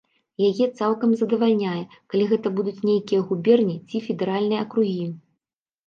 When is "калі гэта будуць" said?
2.15-2.83